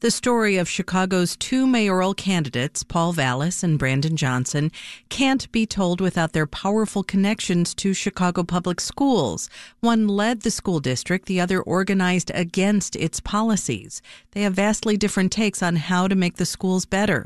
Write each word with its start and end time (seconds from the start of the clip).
The 0.00 0.10
story 0.10 0.58
of 0.58 0.68
Chicago's 0.68 1.36
two 1.36 1.66
mayoral 1.66 2.12
candidates, 2.12 2.82
Paul 2.82 3.14
Vallas 3.14 3.62
and 3.62 3.78
Brandon 3.78 4.14
Johnson, 4.14 4.70
can't 5.08 5.50
be 5.52 5.64
told 5.64 6.02
without 6.02 6.34
their 6.34 6.46
powerful 6.46 7.02
connections 7.02 7.74
to 7.76 7.94
Chicago 7.94 8.42
public 8.42 8.78
schools. 8.78 9.48
One 9.80 10.06
led 10.06 10.42
the 10.42 10.50
school 10.50 10.80
district, 10.80 11.24
the 11.24 11.40
other 11.40 11.62
organized 11.62 12.30
against 12.34 12.94
its 12.94 13.20
policies. 13.20 14.02
They 14.32 14.42
have 14.42 14.52
vastly 14.52 14.98
different 14.98 15.32
takes 15.32 15.62
on 15.62 15.76
how 15.76 16.08
to 16.08 16.14
make 16.14 16.36
the 16.36 16.44
schools 16.44 16.84
better. 16.84 17.24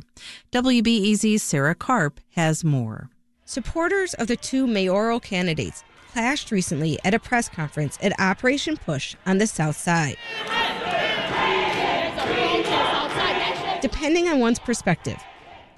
WBEZ's 0.53 1.43
Sarah 1.43 1.75
Karp 1.75 2.21
has 2.37 2.63
more. 2.63 3.11
Supporters 3.45 4.15
of 4.15 4.29
the 4.29 4.37
two 4.37 4.69
mayoral 4.69 5.19
candidates 5.19 5.83
clashed 6.13 6.53
recently 6.53 7.01
at 7.05 7.15
a 7.15 7.19
press 7.19 7.49
conference 7.49 7.99
at 8.01 8.19
Operation 8.21 8.77
Push 8.77 9.17
on 9.27 9.39
the 9.39 9.49
South 9.49 9.77
Side. 9.77 10.17
Depending 13.81 14.29
on 14.29 14.41
one's 14.41 14.59
perspective, 14.59 15.17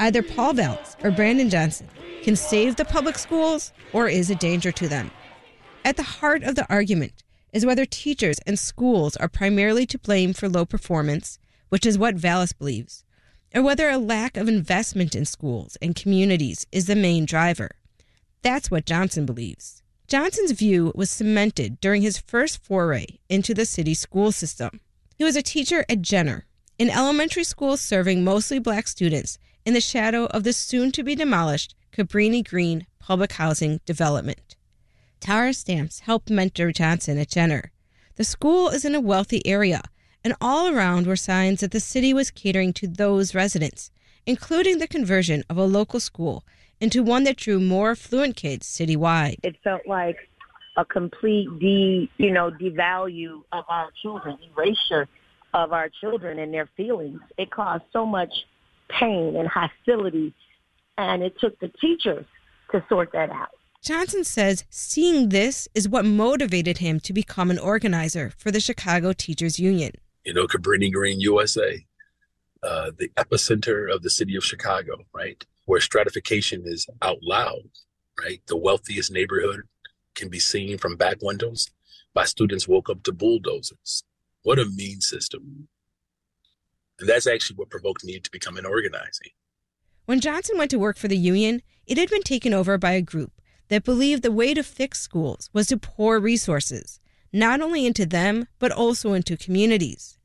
either 0.00 0.22
Paul 0.22 0.54
Vallas 0.54 0.96
or 1.04 1.12
Brandon 1.12 1.48
Johnson 1.48 1.88
can 2.22 2.34
save 2.34 2.74
the 2.74 2.84
public 2.84 3.16
schools 3.16 3.72
or 3.92 4.08
is 4.08 4.28
a 4.28 4.34
danger 4.34 4.72
to 4.72 4.88
them. 4.88 5.10
At 5.84 5.96
the 5.96 6.02
heart 6.02 6.42
of 6.42 6.56
the 6.56 6.68
argument 6.68 7.22
is 7.52 7.64
whether 7.64 7.84
teachers 7.84 8.38
and 8.46 8.58
schools 8.58 9.16
are 9.16 9.28
primarily 9.28 9.86
to 9.86 9.98
blame 9.98 10.32
for 10.32 10.48
low 10.48 10.64
performance, 10.64 11.38
which 11.68 11.86
is 11.86 11.96
what 11.96 12.16
Vallas 12.16 12.52
believes, 12.52 13.04
or 13.54 13.62
whether 13.62 13.88
a 13.88 13.98
lack 13.98 14.36
of 14.36 14.48
investment 14.48 15.14
in 15.14 15.24
schools 15.24 15.76
and 15.80 15.94
communities 15.94 16.66
is 16.72 16.86
the 16.86 16.96
main 16.96 17.24
driver. 17.24 17.70
That's 18.42 18.70
what 18.70 18.86
Johnson 18.86 19.26
believes. 19.26 19.82
Johnson's 20.08 20.52
view 20.52 20.92
was 20.96 21.10
cemented 21.10 21.80
during 21.80 22.02
his 22.02 22.18
first 22.18 22.64
foray 22.64 23.06
into 23.28 23.54
the 23.54 23.64
city 23.64 23.94
school 23.94 24.32
system. 24.32 24.80
He 25.16 25.24
was 25.24 25.36
a 25.36 25.42
teacher 25.42 25.84
at 25.88 26.02
Jenner, 26.02 26.46
an 26.82 26.90
elementary 26.90 27.44
school 27.44 27.76
serving 27.76 28.24
mostly 28.24 28.58
black 28.58 28.88
students 28.88 29.38
in 29.64 29.72
the 29.72 29.80
shadow 29.80 30.24
of 30.26 30.42
the 30.42 30.52
soon 30.52 30.90
to 30.90 31.04
be 31.04 31.14
demolished 31.14 31.76
Cabrini 31.92 32.42
Green 32.46 32.86
public 32.98 33.32
housing 33.32 33.80
development. 33.86 34.56
Tara 35.20 35.54
Stamps 35.54 36.00
helped 36.00 36.28
mentor 36.28 36.72
Johnson 36.72 37.18
at 37.18 37.28
Jenner. 37.28 37.70
The 38.16 38.24
school 38.24 38.68
is 38.68 38.84
in 38.84 38.96
a 38.96 39.00
wealthy 39.00 39.46
area, 39.46 39.82
and 40.24 40.34
all 40.40 40.74
around 40.74 41.06
were 41.06 41.14
signs 41.14 41.60
that 41.60 41.70
the 41.70 41.78
city 41.78 42.12
was 42.12 42.32
catering 42.32 42.72
to 42.72 42.88
those 42.88 43.32
residents, 43.32 43.92
including 44.26 44.78
the 44.78 44.88
conversion 44.88 45.44
of 45.48 45.56
a 45.56 45.64
local 45.64 46.00
school 46.00 46.44
into 46.80 47.04
one 47.04 47.22
that 47.22 47.36
drew 47.36 47.60
more 47.60 47.92
affluent 47.92 48.34
kids 48.34 48.66
citywide. 48.66 49.36
It 49.44 49.54
felt 49.62 49.82
like 49.86 50.16
a 50.76 50.84
complete 50.84 51.46
de, 51.60 52.10
you 52.18 52.32
know, 52.32 52.50
devalue 52.50 53.42
of 53.52 53.64
our 53.68 53.90
children, 54.02 54.36
erasure 54.56 55.06
of 55.54 55.72
our 55.72 55.88
children 56.00 56.38
and 56.38 56.52
their 56.52 56.68
feelings. 56.76 57.20
It 57.38 57.50
caused 57.50 57.84
so 57.92 58.06
much 58.06 58.32
pain 58.88 59.36
and 59.36 59.48
hostility, 59.48 60.34
and 60.98 61.22
it 61.22 61.38
took 61.40 61.58
the 61.60 61.70
teachers 61.80 62.24
to 62.70 62.84
sort 62.88 63.12
that 63.12 63.30
out. 63.30 63.50
Johnson 63.82 64.24
says 64.24 64.64
seeing 64.70 65.30
this 65.30 65.68
is 65.74 65.88
what 65.88 66.04
motivated 66.04 66.78
him 66.78 67.00
to 67.00 67.12
become 67.12 67.50
an 67.50 67.58
organizer 67.58 68.32
for 68.36 68.50
the 68.50 68.60
Chicago 68.60 69.12
Teachers 69.12 69.58
Union. 69.58 69.92
You 70.24 70.34
know, 70.34 70.46
Cabrini 70.46 70.92
Green, 70.92 71.20
USA, 71.20 71.84
uh, 72.62 72.92
the 72.96 73.08
epicenter 73.16 73.92
of 73.92 74.02
the 74.02 74.10
city 74.10 74.36
of 74.36 74.44
Chicago, 74.44 74.98
right? 75.12 75.44
where 75.66 75.80
stratification 75.80 76.62
is 76.66 76.86
out 77.00 77.18
loud, 77.22 77.62
right? 78.20 78.40
The 78.46 78.56
wealthiest 78.56 79.12
neighborhood 79.12 79.62
can 80.14 80.28
be 80.28 80.38
seen 80.38 80.78
from 80.78 80.96
back 80.96 81.18
windows. 81.22 81.68
by 82.14 82.24
students 82.24 82.68
woke 82.68 82.90
up 82.90 83.02
to 83.02 83.10
bulldozers. 83.10 84.04
What 84.42 84.58
a 84.58 84.64
mean 84.64 85.00
system. 85.00 85.68
And 86.98 87.08
that's 87.08 87.26
actually 87.26 87.56
what 87.56 87.70
provoked 87.70 88.04
me 88.04 88.18
to 88.20 88.30
become 88.30 88.56
an 88.56 88.66
organizing. 88.66 89.30
When 90.04 90.20
Johnson 90.20 90.58
went 90.58 90.70
to 90.72 90.78
work 90.78 90.96
for 90.96 91.08
the 91.08 91.16
union, 91.16 91.62
it 91.86 91.98
had 91.98 92.10
been 92.10 92.22
taken 92.22 92.52
over 92.52 92.76
by 92.78 92.92
a 92.92 93.02
group 93.02 93.32
that 93.68 93.84
believed 93.84 94.22
the 94.22 94.32
way 94.32 94.52
to 94.54 94.62
fix 94.62 95.00
schools 95.00 95.48
was 95.52 95.68
to 95.68 95.76
pour 95.76 96.18
resources, 96.18 97.00
not 97.32 97.60
only 97.60 97.86
into 97.86 98.04
them, 98.04 98.46
but 98.58 98.72
also 98.72 99.12
into 99.12 99.36
communities. 99.36 100.18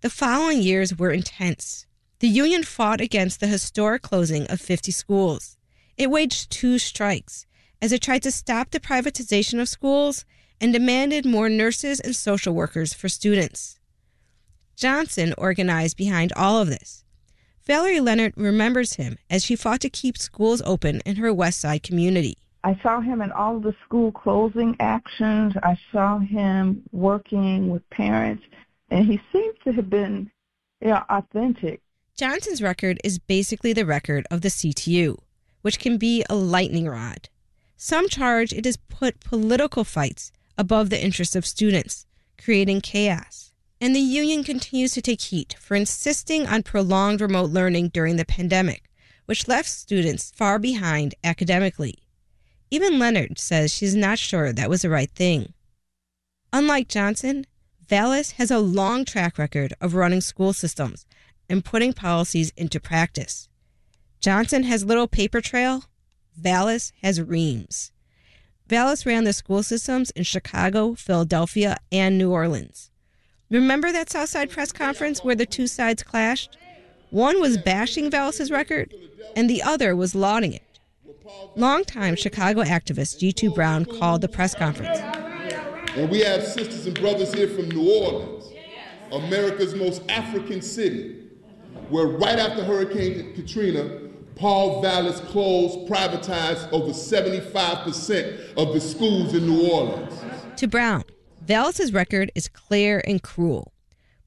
The 0.00 0.10
following 0.10 0.60
years 0.60 0.98
were 0.98 1.10
intense. 1.12 1.86
The 2.18 2.28
union 2.28 2.64
fought 2.64 3.00
against 3.00 3.40
the 3.40 3.46
historic 3.46 4.02
closing 4.02 4.46
of 4.48 4.60
50 4.60 4.92
schools. 4.92 5.56
It 5.96 6.10
waged 6.10 6.50
two 6.50 6.78
strikes 6.78 7.46
as 7.80 7.92
it 7.92 8.02
tried 8.02 8.22
to 8.24 8.30
stop 8.30 8.70
the 8.70 8.80
privatization 8.80 9.60
of 9.60 9.68
schools 9.68 10.24
and 10.62 10.72
demanded 10.72 11.26
more 11.26 11.48
nurses 11.48 11.98
and 11.98 12.14
social 12.14 12.54
workers 12.54 12.94
for 12.94 13.08
students. 13.08 13.80
Johnson 14.76 15.34
organized 15.36 15.96
behind 15.96 16.32
all 16.36 16.62
of 16.62 16.68
this. 16.68 17.04
Valerie 17.66 18.00
Leonard 18.00 18.32
remembers 18.36 18.94
him 18.94 19.18
as 19.28 19.44
she 19.44 19.56
fought 19.56 19.80
to 19.80 19.90
keep 19.90 20.16
schools 20.16 20.62
open 20.64 21.00
in 21.04 21.16
her 21.16 21.34
West 21.34 21.60
Side 21.60 21.82
community. 21.82 22.38
I 22.64 22.78
saw 22.80 23.00
him 23.00 23.20
in 23.20 23.32
all 23.32 23.56
of 23.56 23.64
the 23.64 23.74
school 23.84 24.12
closing 24.12 24.76
actions. 24.78 25.52
I 25.64 25.76
saw 25.90 26.20
him 26.20 26.84
working 26.92 27.68
with 27.68 27.88
parents, 27.90 28.44
and 28.88 29.04
he 29.04 29.20
seemed 29.32 29.56
to 29.64 29.72
have 29.72 29.90
been 29.90 30.30
you 30.80 30.88
know, 30.88 31.02
authentic. 31.10 31.80
Johnson's 32.16 32.62
record 32.62 33.00
is 33.02 33.18
basically 33.18 33.72
the 33.72 33.86
record 33.86 34.26
of 34.30 34.42
the 34.42 34.48
CTU, 34.48 35.18
which 35.62 35.80
can 35.80 35.98
be 35.98 36.24
a 36.30 36.36
lightning 36.36 36.86
rod. 36.86 37.28
Some 37.76 38.08
charge 38.08 38.52
it 38.52 38.64
has 38.64 38.76
put 38.76 39.18
political 39.20 39.82
fights 39.82 40.30
above 40.62 40.90
the 40.90 41.04
interests 41.04 41.34
of 41.34 41.44
students, 41.44 42.06
creating 42.38 42.80
chaos. 42.80 43.52
And 43.80 43.96
the 43.96 44.00
union 44.00 44.44
continues 44.44 44.92
to 44.92 45.02
take 45.02 45.20
heat 45.20 45.56
for 45.58 45.74
insisting 45.74 46.46
on 46.46 46.62
prolonged 46.62 47.20
remote 47.20 47.50
learning 47.50 47.88
during 47.88 48.14
the 48.14 48.24
pandemic, 48.24 48.84
which 49.26 49.48
left 49.48 49.68
students 49.68 50.30
far 50.36 50.60
behind 50.60 51.16
academically. 51.24 51.98
Even 52.70 53.00
Leonard 53.00 53.40
says 53.40 53.72
she's 53.72 53.96
not 53.96 54.20
sure 54.20 54.52
that 54.52 54.70
was 54.70 54.82
the 54.82 54.88
right 54.88 55.10
thing. 55.10 55.52
Unlike 56.52 56.88
Johnson, 56.88 57.46
Vallas 57.88 58.32
has 58.32 58.52
a 58.52 58.60
long 58.60 59.04
track 59.04 59.36
record 59.36 59.74
of 59.80 59.94
running 59.94 60.20
school 60.20 60.52
systems 60.52 61.04
and 61.48 61.64
putting 61.64 61.92
policies 61.92 62.52
into 62.56 62.78
practice. 62.78 63.48
Johnson 64.20 64.62
has 64.62 64.84
little 64.84 65.08
paper 65.08 65.40
trail. 65.40 65.84
Vallas 66.36 66.92
has 67.02 67.20
reams. 67.20 67.91
Vallas 68.68 69.04
ran 69.04 69.24
the 69.24 69.32
school 69.32 69.62
systems 69.62 70.10
in 70.10 70.22
Chicago, 70.22 70.94
Philadelphia, 70.94 71.76
and 71.90 72.16
New 72.16 72.30
Orleans. 72.30 72.90
Remember 73.50 73.92
that 73.92 74.10
Southside 74.10 74.50
press 74.50 74.72
conference 74.72 75.22
where 75.22 75.34
the 75.34 75.46
two 75.46 75.66
sides 75.66 76.02
clashed? 76.02 76.56
One 77.10 77.40
was 77.40 77.58
bashing 77.58 78.10
Vallas's 78.10 78.50
record, 78.50 78.94
and 79.36 79.50
the 79.50 79.62
other 79.62 79.94
was 79.94 80.14
lauding 80.14 80.54
it. 80.54 80.62
Longtime 81.56 82.16
Chicago 82.16 82.62
activist 82.62 83.18
Jitu 83.18 83.54
Brown 83.54 83.84
called 83.84 84.22
the 84.22 84.28
press 84.28 84.54
conference. 84.54 84.98
And 85.94 86.08
we 86.10 86.20
have 86.20 86.42
sisters 86.42 86.86
and 86.86 86.98
brothers 86.98 87.34
here 87.34 87.48
from 87.48 87.68
New 87.68 87.86
Orleans, 87.86 88.52
America's 89.12 89.74
most 89.74 90.02
African 90.08 90.62
city 90.62 91.18
where 91.90 92.06
right 92.06 92.38
after 92.38 92.64
Hurricane 92.64 93.34
Katrina, 93.34 94.11
Paul 94.34 94.82
Vallas 94.82 95.20
closed, 95.20 95.88
privatized 95.88 96.70
over 96.72 96.90
75% 96.90 98.56
of 98.56 98.74
the 98.74 98.80
schools 98.80 99.34
in 99.34 99.46
New 99.46 99.70
Orleans. 99.70 100.20
To 100.56 100.66
Brown, 100.66 101.04
Vallas's 101.42 101.92
record 101.92 102.30
is 102.34 102.48
clear 102.48 103.02
and 103.06 103.22
cruel. 103.22 103.72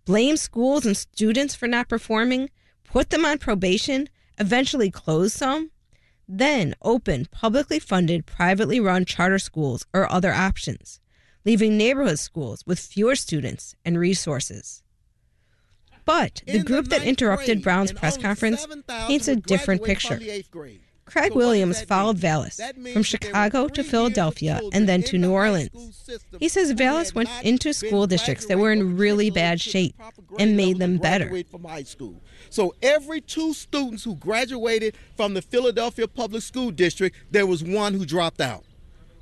Blame 0.05 0.37
schools 0.37 0.85
and 0.85 0.95
students 0.95 1.55
for 1.55 1.67
not 1.67 1.89
performing, 1.89 2.49
put 2.83 3.09
them 3.09 3.25
on 3.25 3.37
probation, 3.37 4.07
eventually 4.37 4.91
close 4.91 5.33
some, 5.33 5.71
then 6.27 6.75
open 6.81 7.25
publicly 7.31 7.79
funded, 7.79 8.25
privately 8.25 8.79
run 8.79 9.05
charter 9.05 9.39
schools 9.39 9.85
or 9.93 10.11
other 10.11 10.33
options, 10.33 10.99
leaving 11.43 11.77
neighborhood 11.77 12.19
schools 12.19 12.63
with 12.65 12.79
fewer 12.79 13.15
students 13.15 13.75
and 13.83 13.99
resources. 13.99 14.83
But 16.05 16.43
the 16.45 16.63
group 16.63 16.89
that 16.89 17.03
interrupted 17.03 17.61
Brown's 17.61 17.91
press 17.91 18.17
conference 18.17 18.67
paints 18.87 19.27
a 19.27 19.35
different 19.35 19.83
picture. 19.83 20.19
Craig 21.05 21.35
Williams 21.35 21.81
followed 21.83 22.17
Vallas 22.17 22.59
from 22.91 23.03
Chicago 23.03 23.67
to 23.67 23.83
Philadelphia 23.83 24.59
and 24.73 24.89
then 24.89 25.03
to 25.03 25.17
New 25.19 25.31
Orleans. 25.31 26.09
He 26.39 26.49
says 26.49 26.71
Vallas 26.71 27.13
went 27.13 27.29
into 27.43 27.73
school 27.73 28.07
districts 28.07 28.47
that 28.47 28.57
were 28.57 28.71
in 28.71 28.97
really 28.97 29.29
bad 29.29 29.61
shape 29.61 29.95
and 30.39 30.57
made 30.57 30.79
them 30.79 30.97
better. 30.97 31.43
So 32.49 32.73
every 32.81 33.21
two 33.21 33.53
students 33.53 34.03
who 34.03 34.15
graduated 34.15 34.95
from 35.15 35.35
the 35.35 35.41
Philadelphia 35.41 36.07
Public 36.07 36.41
School 36.41 36.71
District, 36.71 37.15
there 37.29 37.45
was 37.45 37.63
one 37.63 37.93
who 37.93 38.05
dropped 38.05 38.41
out. 38.41 38.64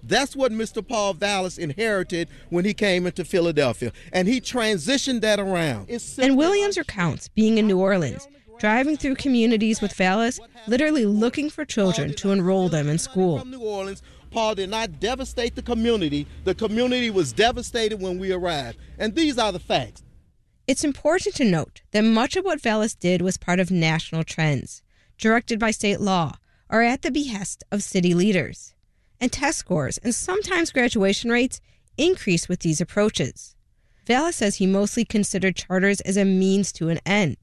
That's 0.04 0.36
what 0.36 0.52
Mr. 0.52 0.86
Paul 0.86 1.14
Vallas 1.14 1.58
inherited 1.58 2.28
when 2.50 2.66
he 2.66 2.74
came 2.74 3.08
into 3.08 3.24
Philadelphia, 3.24 3.92
and 4.12 4.28
he 4.28 4.42
transitioned 4.42 5.22
that 5.22 5.40
around. 5.40 5.90
And 6.18 6.38
Williams 6.38 6.78
recounts 6.78 7.30
being 7.30 7.58
in 7.58 7.68
New 7.68 7.80
Orleans, 7.80 8.28
driving 8.60 8.98
through 8.98 9.16
communities 9.16 9.82
with 9.82 9.94
Vallas, 9.94 10.40
literally 10.68 11.06
looking 11.06 11.50
for 11.50 11.66
children 11.66 12.14
to 12.16 12.32
enroll 12.32 12.70
them 12.70 12.90
in 12.90 12.98
school. 12.98 13.40
From 13.40 13.52
New 13.52 13.60
Orleans, 13.60 14.02
Paul 14.30 14.56
did 14.56 14.70
not 14.70 15.00
devastate 15.00 15.56
the 15.56 15.62
community. 15.62 16.28
The 16.44 16.56
community 16.56 17.10
was 17.10 17.32
devastated 17.32 18.02
when 18.02 18.18
we 18.18 18.32
arrived. 18.32 18.78
And 18.98 19.16
these 19.16 19.38
are 19.38 19.52
the 19.52 19.60
facts. 19.60 20.04
It's 20.66 20.84
important 20.84 21.36
to 21.36 21.46
note 21.46 21.82
that 21.92 22.04
much 22.04 22.36
of 22.36 22.44
what 22.44 22.62
Vallas 22.62 22.96
did 22.96 23.22
was 23.22 23.38
part 23.38 23.60
of 23.60 23.70
national 23.70 24.24
trends, 24.24 24.82
directed 25.18 25.60
by 25.60 25.72
state 25.72 26.00
law, 26.00 26.38
or 26.70 26.82
at 26.82 27.04
the 27.04 27.12
behest 27.12 27.64
of 27.72 27.84
city 27.84 28.14
leaders. 28.14 28.74
And 29.24 29.32
test 29.32 29.60
scores 29.60 29.98
and 30.00 30.14
sometimes 30.14 30.74
graduation 30.74 31.30
rates 31.30 31.62
increase 31.98 32.50
with 32.50 32.60
these 32.60 32.82
approaches. 32.82 33.56
Vallas 34.06 34.36
says 34.36 34.58
he 34.58 34.68
mostly 34.68 35.06
considered 35.06 35.56
charters 35.56 36.02
as 36.02 36.18
a 36.18 36.26
means 36.26 36.74
to 36.74 36.90
an 36.90 37.00
end. 37.06 37.38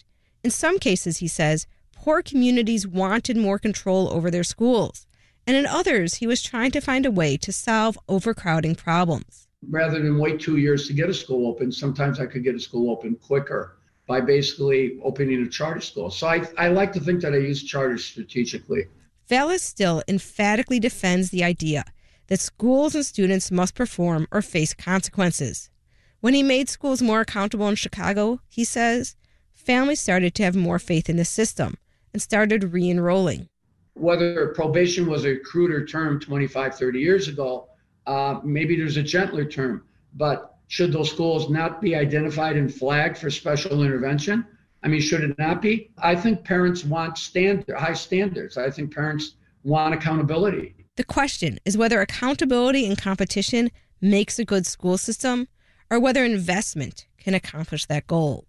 In 0.44 0.50
some 0.50 0.78
cases, 0.78 1.16
he 1.16 1.26
says, 1.26 1.66
poor 1.96 2.20
communities 2.20 2.86
wanted 2.86 3.38
more 3.38 3.58
control 3.58 4.12
over 4.12 4.30
their 4.30 4.44
schools, 4.44 5.06
and 5.46 5.56
in 5.56 5.64
others, 5.64 6.16
he 6.16 6.26
was 6.26 6.42
trying 6.42 6.70
to 6.72 6.82
find 6.82 7.06
a 7.06 7.10
way 7.10 7.38
to 7.38 7.50
solve 7.50 7.98
overcrowding 8.10 8.74
problems 8.74 9.48
rather 9.70 10.00
than 10.02 10.18
wait 10.18 10.38
two 10.38 10.56
years 10.58 10.86
to 10.86 10.92
get 10.92 11.08
a 11.08 11.14
school 11.14 11.46
open, 11.46 11.70
sometimes 11.70 12.20
I 12.20 12.26
could 12.26 12.44
get 12.44 12.54
a 12.54 12.60
school 12.60 12.90
open 12.90 13.14
quicker 13.16 13.76
by 14.06 14.20
basically 14.20 14.98
opening 15.02 15.42
a 15.42 15.48
charter 15.48 15.80
school. 15.80 16.10
So 16.10 16.26
I, 16.26 16.46
I 16.58 16.68
like 16.68 16.92
to 16.92 17.00
think 17.00 17.20
that 17.22 17.34
I 17.34 17.38
use 17.38 17.62
charters 17.62 18.04
strategically. 18.04 18.86
Vallas 19.30 19.62
still 19.62 20.02
emphatically 20.08 20.80
defends 20.80 21.30
the 21.30 21.44
idea 21.44 21.84
that 22.26 22.40
schools 22.40 22.96
and 22.96 23.06
students 23.06 23.52
must 23.52 23.76
perform 23.76 24.26
or 24.32 24.42
face 24.42 24.74
consequences. 24.74 25.70
When 26.18 26.34
he 26.34 26.42
made 26.42 26.68
schools 26.68 27.00
more 27.00 27.20
accountable 27.20 27.68
in 27.68 27.76
Chicago, 27.76 28.40
he 28.48 28.64
says, 28.64 29.14
families 29.54 30.00
started 30.00 30.34
to 30.34 30.42
have 30.42 30.56
more 30.56 30.80
faith 30.80 31.08
in 31.08 31.16
the 31.16 31.24
system 31.24 31.76
and 32.12 32.20
started 32.20 32.72
re 32.72 32.90
enrolling. 32.90 33.48
Whether 33.94 34.48
probation 34.48 35.08
was 35.08 35.24
a 35.24 35.36
cruder 35.36 35.86
term 35.86 36.18
25, 36.18 36.74
30 36.74 36.98
years 36.98 37.28
ago, 37.28 37.68
uh, 38.08 38.40
maybe 38.42 38.74
there's 38.74 38.96
a 38.96 39.02
gentler 39.02 39.44
term, 39.44 39.84
but 40.14 40.56
should 40.66 40.92
those 40.92 41.08
schools 41.08 41.48
not 41.48 41.80
be 41.80 41.94
identified 41.94 42.56
and 42.56 42.74
flagged 42.74 43.16
for 43.16 43.30
special 43.30 43.84
intervention? 43.84 44.44
I 44.82 44.88
mean, 44.88 45.00
should 45.00 45.22
it 45.22 45.38
not 45.38 45.60
be? 45.60 45.90
I 45.98 46.14
think 46.14 46.44
parents 46.44 46.84
want 46.84 47.18
standard, 47.18 47.76
high 47.76 47.92
standards. 47.92 48.56
I 48.56 48.70
think 48.70 48.94
parents 48.94 49.34
want 49.62 49.94
accountability. 49.94 50.74
The 50.96 51.04
question 51.04 51.58
is 51.64 51.76
whether 51.76 52.00
accountability 52.00 52.86
and 52.86 52.96
competition 52.96 53.70
makes 54.00 54.38
a 54.38 54.44
good 54.44 54.66
school 54.66 54.96
system 54.96 55.48
or 55.90 56.00
whether 56.00 56.24
investment 56.24 57.06
can 57.18 57.34
accomplish 57.34 57.86
that 57.86 58.06
goal. 58.06 58.46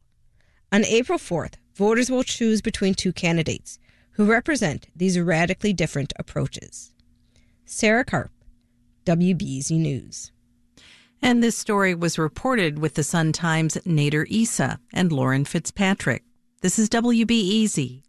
On 0.71 0.85
April 0.85 1.19
4th, 1.19 1.55
voters 1.75 2.09
will 2.09 2.23
choose 2.23 2.61
between 2.61 2.93
two 2.93 3.11
candidates 3.11 3.77
who 4.11 4.25
represent 4.25 4.87
these 4.95 5.19
radically 5.19 5.73
different 5.73 6.13
approaches. 6.17 6.93
Sarah 7.65 8.05
Karp, 8.05 8.31
WBEZ 9.05 9.71
News. 9.71 10.31
And 11.21 11.43
this 11.43 11.57
story 11.57 11.93
was 11.93 12.17
reported 12.17 12.79
with 12.79 12.95
the 12.95 13.03
Sun 13.03 13.33
Times' 13.33 13.77
Nader 13.85 14.25
Issa 14.29 14.79
and 14.91 15.11
Lauren 15.11 15.45
Fitzpatrick. 15.45 16.23
This 16.61 16.79
is 16.79 16.89
WBEZ. 16.89 18.01